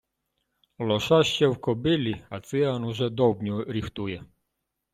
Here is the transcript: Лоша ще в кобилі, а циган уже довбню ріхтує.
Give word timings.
Лоша 0.79 1.23
ще 1.23 1.47
в 1.47 1.61
кобилі, 1.61 2.21
а 2.29 2.41
циган 2.41 2.83
уже 2.83 3.09
довбню 3.09 3.63
ріхтує. 3.63 4.23